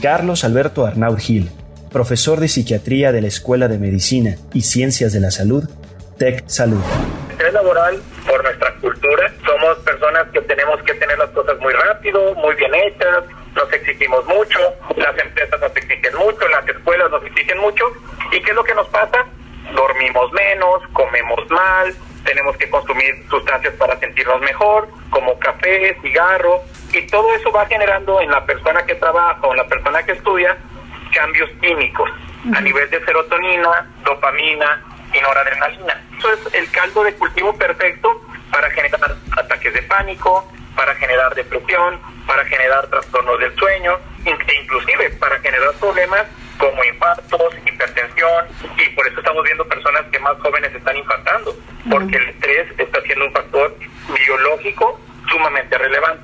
Carlos 0.02 0.44
Alberto 0.44 0.86
Arnaud 0.86 1.18
Gil, 1.18 1.50
profesor 1.94 2.40
de 2.40 2.50
psiquiatría 2.50 3.12
de 3.12 3.22
la 3.22 3.28
Escuela 3.28 3.68
de 3.68 3.78
Medicina 3.78 4.36
y 4.52 4.64
Ciencias 4.64 5.14
de 5.14 5.22
la 5.22 5.32
Salud, 5.32 5.64
Tech 6.18 6.44
Salud. 6.48 6.82
estrés 7.30 7.54
laboral, 7.54 8.02
por 8.28 8.44
nuestra 8.44 8.74
cultura, 8.82 9.32
somos 9.46 9.78
personas 9.80 10.28
que 10.34 10.42
tenemos 10.42 10.82
que 10.82 10.96
tener 10.96 11.18
las 11.18 11.30
cosas 11.30 11.58
muy 11.60 11.72
rápido, 11.72 12.34
muy 12.36 12.56
bien 12.56 12.74
hechas, 12.74 13.24
nos 13.56 13.72
exigimos 13.72 14.26
mucho, 14.26 14.60
las 14.98 15.18
empresas 15.18 15.62
nos 15.62 15.78
exigen 15.78 16.16
mucho, 16.16 16.48
las 16.48 16.68
escuelas 16.68 17.12
nos 17.12 17.24
exigen 17.24 17.60
mucho. 17.60 17.86
¿Y 18.32 18.42
qué 18.42 18.50
es 18.50 18.56
lo 18.56 18.64
que 18.64 18.74
nos 18.74 18.88
pasa? 18.88 19.26
Dormimos 19.76 20.32
menos, 20.34 20.82
comemos 20.94 21.40
mal, 21.52 21.94
tenemos 22.26 22.58
que 22.58 22.70
consumir 22.72 23.24
sustancias 23.30 23.74
para 23.76 24.00
sentirnos 24.00 24.42
mejor, 24.42 24.88
como 25.12 25.38
café, 25.38 25.96
cigarro, 26.02 26.62
y 26.92 27.06
todo 27.08 27.34
eso 27.36 27.52
va 27.52 27.68
generando 27.68 28.20
en 28.20 28.32
la 28.32 28.44
persona 28.46 28.84
que 28.84 28.96
trabaja 28.96 29.40
o 29.44 29.52
en 29.52 29.58
la 29.58 29.68
persona 29.68 30.02
que 30.04 30.14
estudia 30.14 30.58
cambios 31.14 31.50
químicos 31.62 32.10
a 32.54 32.62
nivel 32.62 32.90
de 32.90 33.04
serotonina, 33.06 33.88
dopamina 34.04 34.84
y 35.14 35.22
noradrenalina. 35.22 36.02
Eso 36.18 36.34
es 36.34 36.54
el 36.54 36.70
caldo 36.72 37.04
de 37.04 37.14
cultivo 37.14 37.56
perfecto 37.58 38.22
para 38.52 38.70
generar 38.72 39.16
ataques 39.38 39.74
de 39.74 39.82
pánico, 39.84 40.52
para 40.76 40.94
generar 40.96 41.34
depresión, 41.36 42.00
para 42.28 42.44
generar 42.46 42.88
trastornos 42.88 43.40
del 43.40 43.56
sueño 43.56 43.98
e 44.26 44.62
inclusive 44.62 45.10
para 45.20 45.40
generar 45.40 45.74
problemas 45.80 46.26
como 46.58 46.84
infartos, 46.84 47.56
hipertensión 47.66 48.46
y 48.78 48.90
por 48.90 49.08
eso 49.08 49.20
estamos 49.20 49.44
viendo 49.44 49.66
personas 49.68 50.04
que 50.12 50.20
más 50.20 50.38
jóvenes 50.40 50.74
están 50.74 50.96
infartando, 50.98 51.56
porque 51.90 52.18
el 52.18 52.30
estrés 52.30 52.68
está 52.78 53.02
siendo 53.02 53.26
un 53.26 53.34
factor 53.34 53.76
biológico 54.08 55.00
sumamente 55.30 55.78
relevante. 55.78 56.24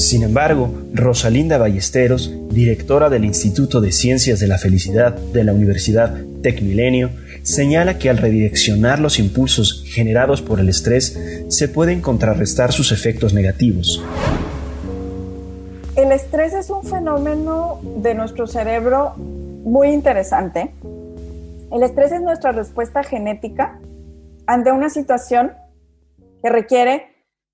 Sin 0.00 0.22
embargo, 0.22 0.70
Rosalinda 0.94 1.58
Ballesteros, 1.58 2.32
directora 2.48 3.10
del 3.10 3.26
Instituto 3.26 3.82
de 3.82 3.92
Ciencias 3.92 4.40
de 4.40 4.48
la 4.48 4.56
Felicidad 4.56 5.12
de 5.12 5.44
la 5.44 5.52
Universidad 5.52 6.16
TecMilenio, 6.42 7.10
señala 7.42 7.98
que 7.98 8.08
al 8.08 8.16
redireccionar 8.16 8.98
los 8.98 9.18
impulsos 9.18 9.84
generados 9.86 10.40
por 10.40 10.58
el 10.58 10.70
estrés, 10.70 11.20
se 11.48 11.68
pueden 11.68 12.00
contrarrestar 12.00 12.72
sus 12.72 12.92
efectos 12.92 13.34
negativos. 13.34 14.02
El 15.96 16.12
estrés 16.12 16.54
es 16.54 16.70
un 16.70 16.82
fenómeno 16.82 17.82
de 17.98 18.14
nuestro 18.14 18.46
cerebro 18.46 19.16
muy 19.16 19.88
interesante. 19.88 20.72
El 21.70 21.82
estrés 21.82 22.10
es 22.10 22.22
nuestra 22.22 22.52
respuesta 22.52 23.02
genética 23.02 23.78
ante 24.46 24.72
una 24.72 24.88
situación 24.88 25.52
que 26.42 26.48
requiere 26.48 27.09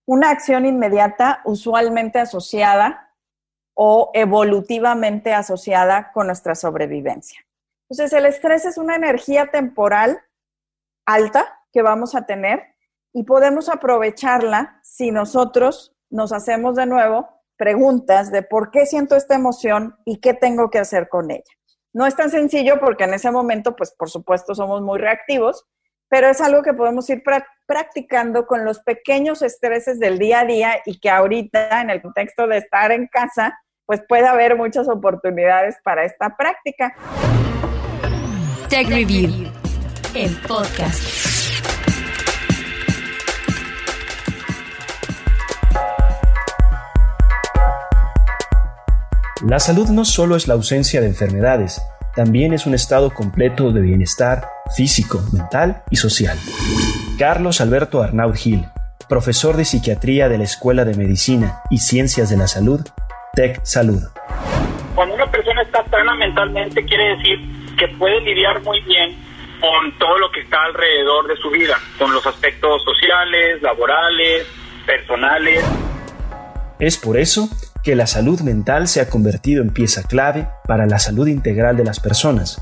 una 0.07 0.31
acción 0.31 0.65
inmediata, 0.65 1.43
usualmente 1.45 2.19
asociada 2.19 3.15
o 3.75 4.11
evolutivamente 4.15 5.35
asociada 5.35 6.13
con 6.13 6.29
nuestra 6.29 6.55
sobrevivencia. 6.55 7.41
Entonces, 7.91 8.13
el 8.19 8.27
estrés 8.27 8.65
es 8.65 8.79
una 8.79 8.97
energía 8.97 9.51
temporal 9.51 10.19
alta 11.07 11.61
que 11.73 11.83
vamos 11.83 12.15
a 12.15 12.25
tener 12.25 12.75
y 13.13 13.25
podemos 13.25 13.69
aprovecharla 13.69 14.81
si 14.83 15.11
nosotros 15.11 15.95
nos 16.11 16.33
hacemos 16.33 16.77
de 16.77 16.87
nuevo 16.87 17.29
preguntas 17.57 18.31
de 18.31 18.43
por 18.43 18.71
qué 18.71 18.87
siento 18.87 19.17
esta 19.17 19.35
emoción 19.35 19.97
y 20.05 20.21
qué 20.21 20.35
tengo 20.35 20.71
que 20.71 20.79
hacer 20.79 21.09
con 21.09 21.31
ella. 21.31 21.43
No 21.93 22.07
es 22.07 22.15
tan 22.15 22.31
sencillo 22.31 22.79
porque 22.79 23.05
en 23.05 23.15
ese 23.15 23.31
momento, 23.31 23.75
pues 23.75 23.93
por 23.93 24.11
supuesto, 24.11 24.55
somos 24.55 24.83
muy 24.83 24.99
reactivos, 24.99 25.65
pero 26.09 26.29
es 26.29 26.41
algo 26.41 26.63
que 26.63 26.73
podemos 26.73 27.09
ir 27.11 27.23
practicando 27.67 28.47
con 28.47 28.65
los 28.65 28.81
pequeños 28.81 29.43
estreses 29.43 29.99
del 29.99 30.19
día 30.19 30.41
a 30.41 30.45
día 30.45 30.79
y 30.85 30.99
que 30.99 31.11
ahorita 31.11 31.81
en 31.81 31.91
el 31.91 32.01
contexto 32.01 32.47
de 32.47 32.59
estar 32.59 32.93
en 32.93 33.07
casa, 33.09 33.59
pues 33.87 34.03
puede 34.09 34.27
haber 34.27 34.57
muchas 34.57 34.89
oportunidades 34.89 35.77
para 35.83 36.05
esta 36.05 36.37
práctica. 36.37 36.95
Tech 38.69 38.89
Review, 38.89 39.51
el 40.15 40.37
podcast. 40.47 41.37
La 49.47 49.61
salud 49.61 49.91
no 49.91 50.05
solo 50.05 50.35
es 50.35 50.49
la 50.49 50.55
ausencia 50.55 51.01
de 51.01 51.07
enfermedades, 51.07 51.81
también 52.17 52.55
es 52.55 52.67
un 52.67 52.75
estado 52.75 53.13
completo 53.13 53.73
de 53.73 53.83
bienestar 53.83 54.49
físico, 54.75 55.21
mental 55.33 55.83
y 55.91 55.97
social. 55.97 56.39
Carlos 57.19 57.61
Alberto 57.61 58.03
Arnaud 58.03 58.35
Gil, 58.35 58.65
profesor 59.07 59.57
de 59.57 59.67
psiquiatría 59.67 60.31
de 60.31 60.39
la 60.39 60.45
Escuela 60.45 60.87
de 60.87 60.95
Medicina 60.95 61.61
y 61.71 61.79
Ciencias 61.79 62.31
de 62.31 62.39
la 62.39 62.49
Salud, 62.49 62.81
Tech 63.35 63.61
Salud. 63.65 64.03
Cuando 64.95 65.15
una 65.15 65.31
persona 65.31 65.61
está 65.61 65.85
sana 65.91 66.15
mentalmente, 66.15 66.83
quiere 66.87 67.17
decir 67.17 67.39
que 67.77 67.87
puede 67.99 68.19
lidiar 68.23 68.63
muy 68.63 68.81
bien 68.81 69.15
con 69.61 69.99
todo 69.99 70.19
lo 70.19 70.31
que 70.31 70.41
está 70.41 70.65
alrededor 70.65 71.29
de 71.29 71.37
su 71.37 71.51
vida, 71.51 71.79
con 71.99 72.13
los 72.15 72.27
aspectos 72.27 72.83
sociales, 72.83 73.61
laborales, 73.61 74.47
personales. 74.87 75.63
Es 76.79 76.97
por 76.97 77.19
eso 77.19 77.51
que 77.87 77.95
la 77.95 78.09
salud 78.09 78.41
mental 78.41 78.89
se 78.89 79.01
ha 79.01 79.09
convertido 79.09 79.63
en 79.63 79.71
pieza 79.71 80.03
clave 80.03 80.49
para 80.67 80.87
la 80.87 80.99
salud 80.99 81.29
integral 81.29 81.77
de 81.77 81.85
las 81.85 82.01
personas, 82.01 82.61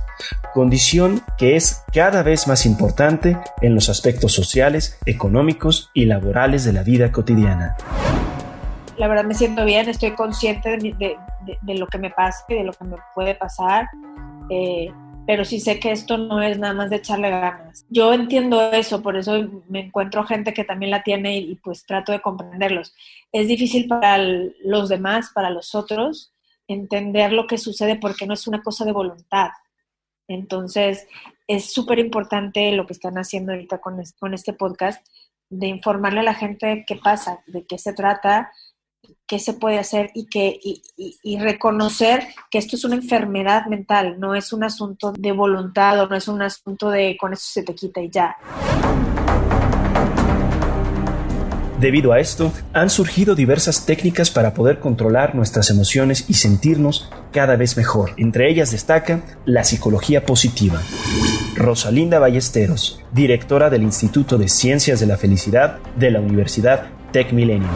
condición 0.52 1.22
que 1.38 1.56
es 1.56 1.82
cada 1.94 2.22
vez 2.22 2.46
más 2.46 2.66
importante 2.66 3.38
en 3.62 3.74
los 3.74 3.88
aspectos 3.88 4.32
sociales, 4.32 4.98
económicos 5.06 5.90
y 5.94 6.04
laborales 6.04 6.66
de 6.66 6.74
la 6.74 6.82
vida 6.82 7.10
cotidiana. 7.10 7.74
La 8.98 9.08
verdad 9.08 9.24
me 9.24 9.32
siento 9.32 9.64
bien, 9.64 9.88
estoy 9.88 10.10
consciente 10.10 10.76
de, 10.76 11.16
lo 11.74 11.86
que 11.86 11.96
me 11.96 12.10
pasa 12.10 12.44
y 12.50 12.56
de 12.56 12.64
lo 12.64 12.74
que 12.74 12.84
me 12.84 12.96
puede 13.14 13.34
pasar. 13.34 13.88
Eh, 14.50 14.92
pero 15.26 15.44
sí 15.44 15.60
sé 15.60 15.78
que 15.78 15.92
esto 15.92 16.18
no 16.18 16.42
es 16.42 16.58
nada 16.58 16.74
más 16.74 16.90
de 16.90 16.96
echarle 16.96 17.30
ganas. 17.30 17.86
Yo 17.88 18.12
entiendo 18.12 18.72
eso, 18.72 19.02
por 19.02 19.16
eso 19.16 19.62
me 19.68 19.80
encuentro 19.80 20.24
gente 20.24 20.52
que 20.52 20.64
también 20.64 20.90
la 20.90 21.02
tiene 21.02 21.38
y, 21.38 21.54
pues 21.56 21.86
trato 21.86 22.12
de 22.12 22.20
comprenderlos. 22.20 22.94
Es 23.32 23.48
difícil 23.48 23.88
para 23.88 24.18
los 24.18 24.88
demás, 24.88 25.30
para 25.34 25.50
los 25.50 25.74
otros, 25.74 26.32
entender 26.68 27.32
lo 27.32 27.46
que 27.46 27.58
sucede 27.58 27.96
porque 27.96 28.26
no 28.26 28.34
es 28.34 28.46
una 28.46 28.62
cosa 28.62 28.84
de 28.84 28.92
voluntad. 28.92 29.50
Entonces, 30.28 31.06
es 31.46 31.72
súper 31.72 31.98
importante 31.98 32.72
lo 32.72 32.86
que 32.86 32.94
están 32.94 33.16
haciendo 33.16 33.52
ahorita 33.52 33.78
con 33.78 34.02
con 34.18 34.34
este 34.34 34.52
podcast, 34.52 35.06
de 35.50 35.66
informarle 35.68 36.20
a 36.20 36.24
la 36.24 36.34
gente 36.34 36.84
qué 36.86 36.96
pasa, 36.96 37.42
de 37.46 37.66
qué 37.66 37.78
se 37.78 37.92
trata 37.92 38.50
qué 39.26 39.38
se 39.38 39.54
puede 39.54 39.78
hacer 39.78 40.10
y, 40.14 40.26
que, 40.26 40.58
y, 40.62 41.38
reconocer 41.38 42.26
que 42.50 42.58
esto 42.58 42.76
es 42.76 42.84
una 42.84 42.96
enfermedad 42.96 43.66
mental, 43.66 44.16
no 44.18 44.34
es 44.34 44.52
un 44.52 44.64
asunto 44.64 45.12
de 45.12 45.32
voluntad 45.32 46.00
o 46.00 46.08
no 46.08 46.16
es 46.16 46.28
un 46.28 46.42
asunto 46.42 46.90
de 46.90 47.16
con 47.18 47.32
eso 47.32 47.46
se 47.46 47.62
te 47.62 47.74
quita 47.74 48.00
y 48.00 48.10
ya. 48.10 48.36
Debido 51.80 52.12
a 52.12 52.20
esto, 52.20 52.52
han 52.72 52.88
surgido 52.88 53.34
diversas 53.34 53.84
técnicas 53.84 54.30
para 54.30 54.54
poder 54.54 54.78
controlar 54.78 55.34
nuestras 55.34 55.70
emociones 55.70 56.24
y 56.28 56.34
sentirnos 56.34 57.10
cada 57.32 57.56
vez 57.56 57.76
mejor. 57.76 58.12
Entre 58.16 58.48
ellas 58.48 58.70
destaca 58.70 59.22
la 59.44 59.64
psicología 59.64 60.24
positiva. 60.24 60.80
Rosalinda 61.56 62.18
Ballesteros, 62.18 63.02
directora 63.12 63.70
del 63.70 63.82
Instituto 63.82 64.38
de 64.38 64.48
Ciencias 64.48 65.00
de 65.00 65.06
la 65.06 65.18
Felicidad 65.18 65.78
de 65.96 66.10
la 66.10 66.20
Universidad 66.20 66.86
Tech 67.12 67.32
Millennium 67.32 67.70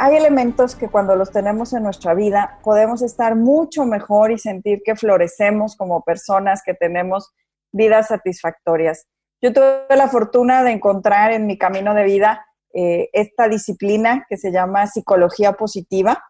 hay 0.00 0.16
elementos 0.16 0.76
que 0.76 0.88
cuando 0.88 1.14
los 1.14 1.30
tenemos 1.30 1.74
en 1.74 1.82
nuestra 1.82 2.14
vida 2.14 2.58
podemos 2.64 3.02
estar 3.02 3.36
mucho 3.36 3.84
mejor 3.84 4.32
y 4.32 4.38
sentir 4.38 4.80
que 4.82 4.96
florecemos 4.96 5.76
como 5.76 6.02
personas, 6.02 6.62
que 6.64 6.72
tenemos 6.72 7.34
vidas 7.70 8.08
satisfactorias. 8.08 9.06
Yo 9.42 9.52
tuve 9.52 9.84
la 9.94 10.08
fortuna 10.08 10.64
de 10.64 10.70
encontrar 10.70 11.32
en 11.32 11.46
mi 11.46 11.58
camino 11.58 11.92
de 11.92 12.04
vida 12.04 12.46
eh, 12.72 13.10
esta 13.12 13.46
disciplina 13.46 14.24
que 14.26 14.38
se 14.38 14.50
llama 14.50 14.86
psicología 14.86 15.52
positiva 15.52 16.24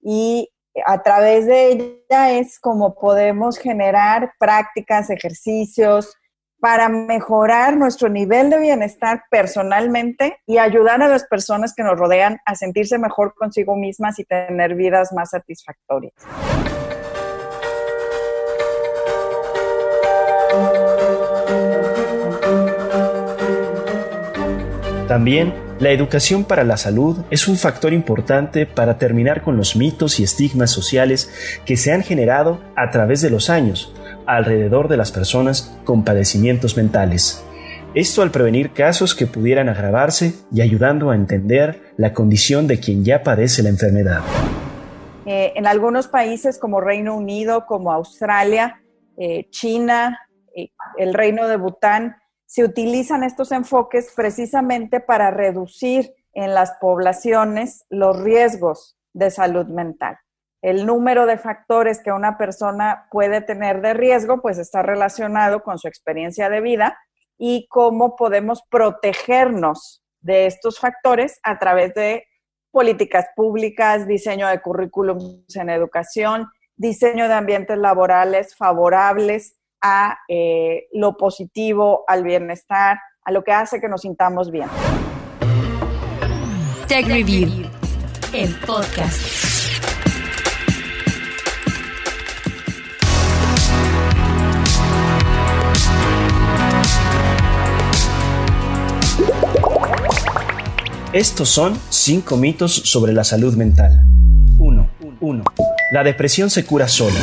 y 0.00 0.48
a 0.86 1.02
través 1.02 1.46
de 1.46 1.70
ella 1.72 2.38
es 2.38 2.60
como 2.60 2.94
podemos 2.94 3.58
generar 3.58 4.32
prácticas, 4.38 5.10
ejercicios, 5.10 6.14
para 6.60 6.88
mejorar 6.88 7.76
nuestro 7.76 8.08
nivel 8.08 8.50
de 8.50 8.58
bienestar 8.58 9.22
personalmente 9.30 10.38
y 10.46 10.58
ayudar 10.58 11.02
a 11.02 11.08
las 11.08 11.24
personas 11.24 11.74
que 11.74 11.82
nos 11.82 11.98
rodean 11.98 12.38
a 12.46 12.54
sentirse 12.54 12.98
mejor 12.98 13.34
consigo 13.34 13.76
mismas 13.76 14.18
y 14.18 14.24
tener 14.24 14.74
vidas 14.74 15.12
más 15.12 15.30
satisfactorias. 15.30 16.14
También 25.06 25.54
La 25.78 25.90
educación 25.90 26.42
para 26.42 26.64
la 26.64 26.76
salud 26.76 27.24
es 27.30 27.46
un 27.46 27.56
factor 27.56 27.92
importante 27.92 28.66
para 28.66 28.98
terminar 28.98 29.42
con 29.42 29.56
los 29.56 29.76
mitos 29.76 30.18
y 30.18 30.24
estigmas 30.24 30.72
sociales 30.72 31.30
que 31.64 31.76
se 31.76 31.92
han 31.92 32.02
generado 32.02 32.60
a 32.74 32.90
través 32.90 33.20
de 33.20 33.30
los 33.30 33.48
años 33.48 33.94
alrededor 34.28 34.88
de 34.88 34.98
las 34.98 35.10
personas 35.10 35.74
con 35.84 36.04
padecimientos 36.04 36.76
mentales. 36.76 37.42
Esto 37.94 38.20
al 38.20 38.30
prevenir 38.30 38.72
casos 38.72 39.14
que 39.14 39.26
pudieran 39.26 39.70
agravarse 39.70 40.34
y 40.52 40.60
ayudando 40.60 41.10
a 41.10 41.16
entender 41.16 41.94
la 41.96 42.12
condición 42.12 42.66
de 42.66 42.78
quien 42.78 43.04
ya 43.04 43.22
padece 43.22 43.62
la 43.62 43.70
enfermedad. 43.70 44.20
Eh, 45.24 45.54
en 45.56 45.66
algunos 45.66 46.06
países 46.08 46.58
como 46.58 46.80
Reino 46.80 47.16
Unido, 47.16 47.64
como 47.66 47.90
Australia, 47.90 48.82
eh, 49.16 49.48
China, 49.50 50.20
eh, 50.54 50.68
el 50.98 51.14
Reino 51.14 51.48
de 51.48 51.56
Bután, 51.56 52.16
se 52.44 52.64
utilizan 52.64 53.24
estos 53.24 53.50
enfoques 53.50 54.12
precisamente 54.14 55.00
para 55.00 55.30
reducir 55.30 56.12
en 56.34 56.54
las 56.54 56.72
poblaciones 56.80 57.86
los 57.88 58.22
riesgos 58.22 58.98
de 59.14 59.30
salud 59.30 59.66
mental. 59.66 60.18
El 60.60 60.86
número 60.86 61.26
de 61.26 61.38
factores 61.38 62.00
que 62.02 62.10
una 62.10 62.36
persona 62.36 63.06
puede 63.10 63.40
tener 63.40 63.80
de 63.80 63.94
riesgo, 63.94 64.40
pues 64.40 64.58
está 64.58 64.82
relacionado 64.82 65.62
con 65.62 65.78
su 65.78 65.86
experiencia 65.86 66.50
de 66.50 66.60
vida 66.60 66.98
y 67.38 67.68
cómo 67.68 68.16
podemos 68.16 68.62
protegernos 68.68 70.02
de 70.20 70.46
estos 70.46 70.80
factores 70.80 71.38
a 71.44 71.58
través 71.58 71.94
de 71.94 72.24
políticas 72.72 73.26
públicas, 73.36 74.06
diseño 74.06 74.48
de 74.48 74.60
currículums 74.60 75.54
en 75.54 75.70
educación, 75.70 76.48
diseño 76.76 77.28
de 77.28 77.34
ambientes 77.34 77.78
laborales 77.78 78.56
favorables 78.56 79.56
a 79.80 80.18
eh, 80.28 80.88
lo 80.92 81.16
positivo, 81.16 82.04
al 82.08 82.24
bienestar, 82.24 82.98
a 83.24 83.30
lo 83.30 83.44
que 83.44 83.52
hace 83.52 83.80
que 83.80 83.88
nos 83.88 84.02
sintamos 84.02 84.50
bien. 84.50 84.68
Tech 86.88 87.06
Review, 87.06 87.70
el 88.32 88.54
podcast. 88.66 89.47
Estos 101.14 101.48
son 101.48 101.78
5 101.88 102.36
mitos 102.36 102.70
sobre 102.84 103.14
la 103.14 103.24
salud 103.24 103.56
mental. 103.56 104.04
1. 104.58 104.90
1. 105.20 105.44
La 105.90 106.04
depresión 106.04 106.50
se 106.50 106.66
cura 106.66 106.86
sola. 106.86 107.18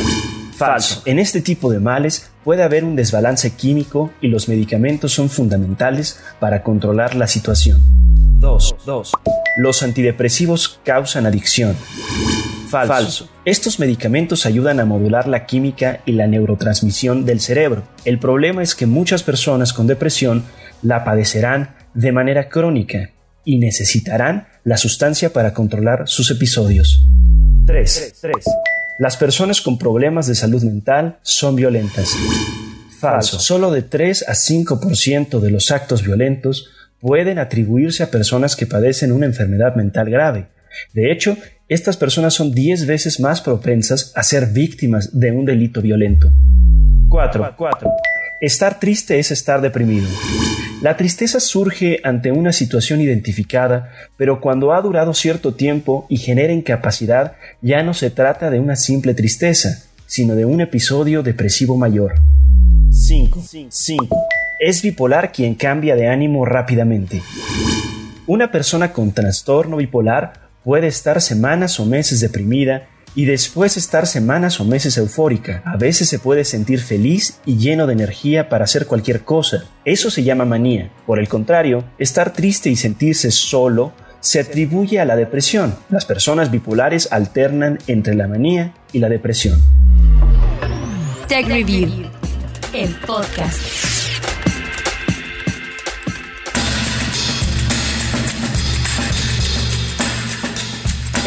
Falso. 0.56 1.02
En 1.04 1.20
este 1.20 1.40
tipo 1.40 1.70
de 1.70 1.78
males 1.78 2.28
puede 2.42 2.64
haber 2.64 2.82
un 2.82 2.96
desbalance 2.96 3.54
químico 3.54 4.10
y 4.20 4.26
los 4.26 4.48
medicamentos 4.48 5.12
son 5.12 5.30
fundamentales 5.30 6.18
para 6.40 6.64
controlar 6.64 7.14
la 7.14 7.28
situación. 7.28 7.78
2. 8.40 8.74
2. 8.84 9.12
Los 9.58 9.84
antidepresivos 9.84 10.80
causan 10.84 11.24
adicción. 11.26 11.76
Falso. 12.68 12.92
Falso. 12.92 13.28
Estos 13.44 13.78
medicamentos 13.78 14.46
ayudan 14.46 14.80
a 14.80 14.84
modular 14.84 15.28
la 15.28 15.46
química 15.46 16.00
y 16.04 16.12
la 16.12 16.26
neurotransmisión 16.26 17.24
del 17.24 17.38
cerebro. 17.38 17.84
El 18.04 18.18
problema 18.18 18.64
es 18.64 18.74
que 18.74 18.86
muchas 18.86 19.22
personas 19.22 19.72
con 19.72 19.86
depresión 19.86 20.42
la 20.82 21.04
padecerán 21.04 21.76
de 21.94 22.10
manera 22.10 22.48
crónica 22.48 23.10
y 23.46 23.58
necesitarán 23.58 24.48
la 24.64 24.76
sustancia 24.76 25.32
para 25.32 25.54
controlar 25.54 26.06
sus 26.06 26.30
episodios. 26.30 27.06
3. 27.64 28.14
Las 28.98 29.16
personas 29.16 29.62
con 29.62 29.78
problemas 29.78 30.26
de 30.26 30.34
salud 30.34 30.62
mental 30.62 31.18
son 31.22 31.56
violentas. 31.56 32.10
Falso. 32.98 33.38
Solo 33.38 33.70
de 33.70 33.82
3 33.82 34.28
a 34.28 34.32
5% 34.32 35.38
de 35.38 35.50
los 35.50 35.70
actos 35.70 36.02
violentos 36.02 36.68
pueden 37.00 37.38
atribuirse 37.38 38.02
a 38.02 38.10
personas 38.10 38.56
que 38.56 38.66
padecen 38.66 39.12
una 39.12 39.26
enfermedad 39.26 39.76
mental 39.76 40.10
grave. 40.10 40.48
De 40.92 41.12
hecho, 41.12 41.36
estas 41.68 41.96
personas 41.96 42.34
son 42.34 42.52
10 42.52 42.86
veces 42.86 43.20
más 43.20 43.40
propensas 43.40 44.12
a 44.16 44.22
ser 44.22 44.46
víctimas 44.46 45.18
de 45.18 45.30
un 45.30 45.44
delito 45.44 45.80
violento. 45.80 46.30
4. 47.08 47.54
Estar 48.40 48.78
triste 48.78 49.18
es 49.18 49.30
estar 49.30 49.62
deprimido. 49.62 50.06
La 50.82 50.98
tristeza 50.98 51.40
surge 51.40 52.00
ante 52.04 52.32
una 52.32 52.52
situación 52.52 53.00
identificada, 53.00 53.90
pero 54.18 54.42
cuando 54.42 54.74
ha 54.74 54.82
durado 54.82 55.14
cierto 55.14 55.54
tiempo 55.54 56.04
y 56.10 56.18
genera 56.18 56.52
incapacidad, 56.52 57.36
ya 57.62 57.82
no 57.82 57.94
se 57.94 58.10
trata 58.10 58.50
de 58.50 58.60
una 58.60 58.76
simple 58.76 59.14
tristeza, 59.14 59.84
sino 60.06 60.34
de 60.34 60.44
un 60.44 60.60
episodio 60.60 61.22
depresivo 61.22 61.78
mayor. 61.78 62.16
5. 62.90 63.42
Es 64.60 64.82
bipolar 64.82 65.32
quien 65.32 65.54
cambia 65.54 65.96
de 65.96 66.08
ánimo 66.08 66.44
rápidamente. 66.44 67.22
Una 68.26 68.52
persona 68.52 68.92
con 68.92 69.12
trastorno 69.12 69.78
bipolar 69.78 70.50
puede 70.62 70.88
estar 70.88 71.22
semanas 71.22 71.80
o 71.80 71.86
meses 71.86 72.20
deprimida 72.20 72.86
y 73.16 73.24
después 73.24 73.76
estar 73.76 74.06
semanas 74.06 74.60
o 74.60 74.64
meses 74.64 74.96
eufórica. 74.98 75.62
A 75.64 75.76
veces 75.76 76.08
se 76.08 76.20
puede 76.20 76.44
sentir 76.44 76.80
feliz 76.80 77.40
y 77.46 77.56
lleno 77.56 77.86
de 77.86 77.94
energía 77.94 78.48
para 78.48 78.64
hacer 78.64 78.86
cualquier 78.86 79.24
cosa. 79.24 79.64
Eso 79.84 80.10
se 80.10 80.22
llama 80.22 80.44
manía. 80.44 80.90
Por 81.06 81.18
el 81.18 81.26
contrario, 81.26 81.82
estar 81.98 82.32
triste 82.34 82.68
y 82.68 82.76
sentirse 82.76 83.30
solo 83.30 83.92
se 84.20 84.40
atribuye 84.40 85.00
a 85.00 85.06
la 85.06 85.16
depresión. 85.16 85.74
Las 85.88 86.04
personas 86.04 86.50
bipolares 86.50 87.10
alternan 87.10 87.78
entre 87.86 88.14
la 88.14 88.28
manía 88.28 88.74
y 88.92 88.98
la 88.98 89.08
depresión. 89.08 89.60
Tech 91.26 91.48
Review, 91.48 91.88
el 92.74 92.94
podcast. 93.06 94.05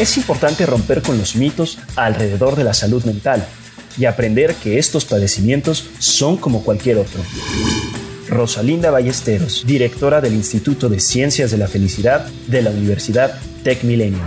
Es 0.00 0.16
importante 0.16 0.64
romper 0.64 1.02
con 1.02 1.18
los 1.18 1.36
mitos 1.36 1.78
alrededor 1.94 2.56
de 2.56 2.64
la 2.64 2.72
salud 2.72 3.04
mental 3.04 3.44
y 3.98 4.06
aprender 4.06 4.54
que 4.54 4.78
estos 4.78 5.04
padecimientos 5.04 5.90
son 5.98 6.38
como 6.38 6.64
cualquier 6.64 6.96
otro. 6.96 7.20
Rosalinda 8.26 8.90
Ballesteros, 8.90 9.66
directora 9.66 10.22
del 10.22 10.32
Instituto 10.32 10.88
de 10.88 11.00
Ciencias 11.00 11.50
de 11.50 11.58
la 11.58 11.66
Felicidad 11.66 12.26
de 12.46 12.62
la 12.62 12.70
Universidad 12.70 13.38
Tech 13.62 13.84
Milenio. 13.84 14.22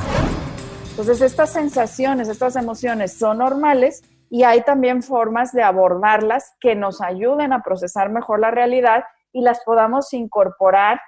Entonces, 0.92 1.22
estas 1.22 1.52
sensaciones, 1.52 2.30
estas 2.30 2.56
emociones 2.56 3.18
son 3.18 3.40
normales 3.40 4.04
y 4.30 4.44
hay 4.44 4.62
también 4.62 5.02
formas 5.02 5.54
de 5.54 5.64
abordarlas 5.64 6.52
que 6.60 6.76
nos 6.76 7.02
ayuden 7.02 7.52
a 7.52 7.64
procesar 7.64 8.12
mejor 8.12 8.40
la 8.40 8.52
realidad 8.52 9.06
y 9.32 9.42
las 9.42 9.62
podamos 9.66 10.14
incorporar, 10.14 11.02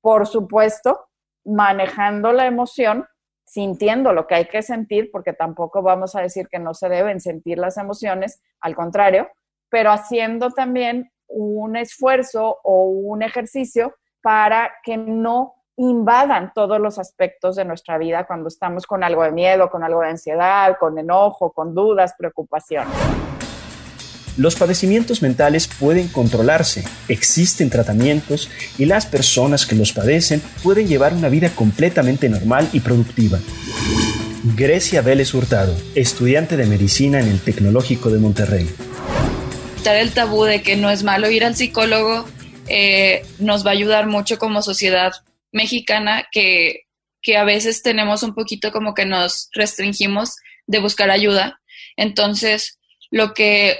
por 0.00 0.28
supuesto, 0.28 1.00
manejando 1.44 2.30
la 2.30 2.46
emoción 2.46 3.06
sintiendo 3.44 4.12
lo 4.12 4.26
que 4.26 4.34
hay 4.34 4.44
que 4.46 4.62
sentir, 4.62 5.10
porque 5.12 5.32
tampoco 5.32 5.82
vamos 5.82 6.14
a 6.14 6.20
decir 6.20 6.48
que 6.48 6.58
no 6.58 6.74
se 6.74 6.88
deben 6.88 7.20
sentir 7.20 7.58
las 7.58 7.76
emociones, 7.76 8.42
al 8.60 8.74
contrario, 8.74 9.28
pero 9.68 9.90
haciendo 9.90 10.50
también 10.50 11.10
un 11.26 11.76
esfuerzo 11.76 12.58
o 12.62 12.84
un 12.84 13.22
ejercicio 13.22 13.94
para 14.22 14.72
que 14.82 14.96
no 14.96 15.54
invadan 15.76 16.52
todos 16.54 16.80
los 16.80 16.98
aspectos 16.98 17.56
de 17.56 17.64
nuestra 17.64 17.98
vida 17.98 18.26
cuando 18.26 18.48
estamos 18.48 18.86
con 18.86 19.02
algo 19.02 19.24
de 19.24 19.32
miedo, 19.32 19.68
con 19.70 19.82
algo 19.82 20.00
de 20.00 20.10
ansiedad, 20.10 20.76
con 20.78 20.98
enojo, 20.98 21.52
con 21.52 21.74
dudas, 21.74 22.14
preocupaciones. 22.16 22.94
Los 24.36 24.56
padecimientos 24.56 25.22
mentales 25.22 25.68
pueden 25.68 26.08
controlarse, 26.08 26.84
existen 27.06 27.70
tratamientos 27.70 28.50
y 28.78 28.86
las 28.86 29.06
personas 29.06 29.64
que 29.64 29.76
los 29.76 29.92
padecen 29.92 30.42
pueden 30.62 30.88
llevar 30.88 31.14
una 31.14 31.28
vida 31.28 31.50
completamente 31.50 32.28
normal 32.28 32.68
y 32.72 32.80
productiva. 32.80 33.38
Grecia 34.56 35.02
Vélez 35.02 35.32
Hurtado, 35.34 35.76
estudiante 35.94 36.56
de 36.56 36.66
medicina 36.66 37.20
en 37.20 37.28
el 37.28 37.40
Tecnológico 37.40 38.10
de 38.10 38.18
Monterrey. 38.18 38.68
Quitar 39.76 39.96
el 39.96 40.10
tabú 40.10 40.44
de 40.44 40.62
que 40.62 40.76
no 40.76 40.90
es 40.90 41.04
malo 41.04 41.30
ir 41.30 41.44
al 41.44 41.54
psicólogo 41.54 42.26
eh, 42.68 43.24
nos 43.38 43.64
va 43.64 43.70
a 43.70 43.74
ayudar 43.74 44.08
mucho 44.08 44.38
como 44.38 44.62
sociedad 44.62 45.12
mexicana 45.52 46.26
que, 46.32 46.86
que 47.22 47.36
a 47.36 47.44
veces 47.44 47.82
tenemos 47.82 48.24
un 48.24 48.34
poquito 48.34 48.72
como 48.72 48.94
que 48.94 49.06
nos 49.06 49.48
restringimos 49.52 50.34
de 50.66 50.80
buscar 50.80 51.10
ayuda. 51.10 51.60
Entonces, 51.96 52.78
lo 53.10 53.32
que 53.32 53.78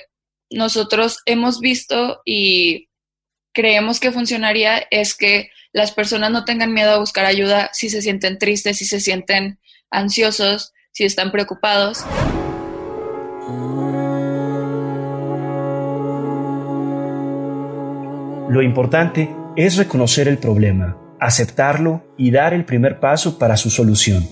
nosotros 0.55 1.19
hemos 1.27 1.61
visto 1.61 2.23
y 2.25 2.88
creemos 3.53 4.01
que 4.01 4.12
funcionaría 4.12 4.79
es 4.90 5.14
que 5.14 5.51
las 5.73 5.93
personas 5.93 6.31
no 6.31 6.45
tengan 6.45 6.73
miedo 6.73 6.93
a 6.93 6.99
buscar 6.99 7.27
ayuda 7.27 7.71
si 7.73 7.90
se 7.90 8.01
sienten 8.01 8.38
tristes, 8.38 8.79
si 8.79 8.85
se 8.85 9.01
sienten 9.01 9.59
ansiosos, 9.90 10.73
si 10.93 11.05
están 11.05 11.33
preocupados. 11.33 12.05
Lo 18.49 18.62
importante 18.62 19.35
es 19.57 19.77
reconocer 19.77 20.29
el 20.29 20.38
problema, 20.38 20.97
aceptarlo 21.19 22.05
y 22.17 22.31
dar 22.31 22.55
el 22.55 22.64
primer 22.64 23.01
paso 23.01 23.37
para 23.38 23.57
su 23.57 23.71
solución. 23.71 24.25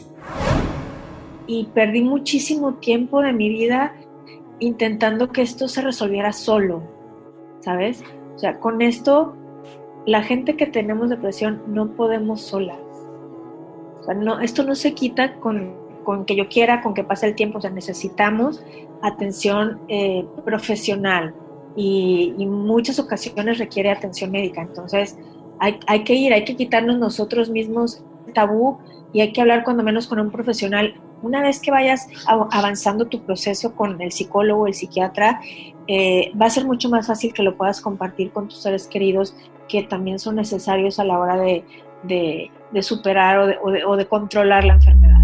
Y 1.49 1.67
perdí 1.75 2.03
muchísimo 2.03 2.75
tiempo 2.75 3.21
de 3.21 3.33
mi 3.33 3.49
vida 3.49 3.97
intentando 4.63 5.31
que 5.31 5.43
esto 5.43 5.69
se 5.69 5.83
resolviera 5.83 6.33
solo, 6.33 6.83
¿sabes? 7.61 8.03
O 8.35 8.39
sea, 8.39 8.59
con 8.61 8.83
esto, 8.83 9.35
la 10.07 10.23
gente 10.23 10.57
que 10.57 10.67
tenemos 10.67 11.11
depresión 11.11 11.63
no 11.67 11.93
podemos 11.93 12.41
solas. 12.41 12.79
O 14.01 14.05
sea, 14.05 14.15
no, 14.15 14.41
esto 14.41 14.63
no 14.65 14.75
se 14.75 14.95
quita 14.95 15.37
con, 15.37 15.75
con 16.05 16.25
que 16.25 16.37
yo 16.37 16.49
quiera, 16.49 16.81
con 16.81 16.95
que 16.95 17.05
pase 17.05 17.27
el 17.27 17.35
tiempo. 17.35 17.59
O 17.59 17.61
sea, 17.61 17.71
necesitamos 17.71 18.65
atención 19.03 19.81
eh, 19.89 20.27
profesional 20.45 21.35
y, 21.77 22.35
y 22.39 22.47
muchas 22.47 22.99
ocasiones 22.99 23.59
requiere 23.59 23.91
atención 23.91 24.31
médica. 24.31 24.63
Entonces, 24.63 25.19
hay, 25.59 25.79
hay 25.87 26.05
que 26.05 26.15
ir, 26.15 26.33
hay 26.33 26.45
que 26.45 26.57
quitarnos 26.57 26.99
nosotros 26.99 27.51
mismos 27.51 28.05
tabú 28.33 28.79
y 29.13 29.21
hay 29.21 29.33
que 29.33 29.41
hablar 29.41 29.65
cuando 29.65 29.83
menos 29.83 30.07
con 30.07 30.19
un 30.19 30.31
profesional. 30.31 30.95
Una 31.23 31.41
vez 31.41 31.61
que 31.61 31.71
vayas 31.71 32.09
avanzando 32.27 33.07
tu 33.07 33.25
proceso 33.25 33.77
con 33.77 34.01
el 34.03 34.11
psicólogo, 34.11 34.67
el 34.67 34.75
psiquiatra, 34.75 35.41
eh, 35.87 36.33
va 36.41 36.47
a 36.47 36.51
ser 36.51 36.65
mucho 36.65 36.89
más 36.89 37.07
fácil 37.07 37.33
que 37.33 37.45
lo 37.45 37.57
puedas 37.57 37.81
compartir 37.81 38.33
con 38.33 38.49
tus 38.49 38.61
seres 38.61 38.89
queridos 38.89 39.37
que 39.69 39.85
también 39.85 40.19
son 40.19 40.35
necesarios 40.35 40.99
a 40.99 41.05
la 41.05 41.19
hora 41.19 41.37
de, 41.37 41.65
de, 42.03 42.83
superar 42.83 43.39
o, 43.39 43.47
de, 43.47 43.85
o 43.85 43.97
de 43.97 44.07
controlar 44.07 44.65
la 44.65 44.75
enfermedad. 44.75 45.21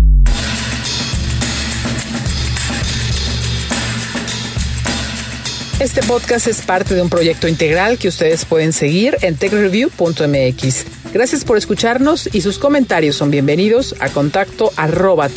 Este 5.81 6.01
podcast 6.03 6.47
es 6.47 6.63
parte 6.63 6.95
de 6.95 7.03
un 7.03 7.09
proyecto 7.09 7.49
integral 7.49 7.99
que 7.99 8.09
ustedes 8.09 8.45
pueden 8.45 8.73
seguir 8.73 9.17
en 9.23 9.37
techreview.mx. 9.37 10.98
Gracias 11.13 11.45
por 11.45 11.57
escucharnos 11.57 12.29
y 12.33 12.43
sus 12.43 12.59
comentarios 12.59 13.17
son 13.17 13.31
bienvenidos 13.31 13.95
a 14.01 14.11
contacto 14.11 14.73
arroba. 14.77 15.29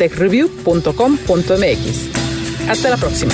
Hasta 2.70 2.90
la 2.90 2.98
próxima. 2.98 3.34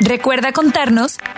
Recuerda 0.00 0.52
contarnos 0.52 1.18